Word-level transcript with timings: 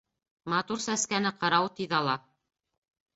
Матур 0.53 0.79
сәскәне 0.85 1.31
ҡырау 1.43 1.69
тиҙ 1.81 1.93
ала. 1.99 2.17